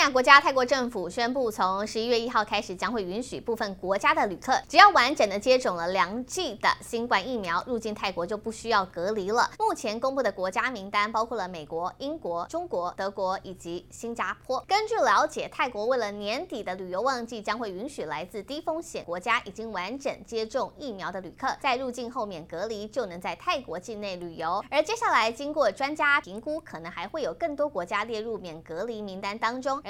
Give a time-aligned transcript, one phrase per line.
[0.00, 9.50] 亚国家泰国政府宣布，从十一月一号开始，将会允许部分国家的旅客，只要完整的接种了两剂的新冠疫苗，入境泰国就不需要隔离了。
[9.58, 14.64] 目前公布的国家名单包括了美国、英国、中国、德国以及新加坡。
[14.66, 24.64] 根据了解，泰国为了年底的旅游旺季，将会允许来自低风险国家已经完整接种疫苗的旅客，在入境后免隔离，就能在泰国境内旅游。
[24.70, 29.78] 而接下来经过专家评估，可能还会有更多国家列入免隔离名单当中。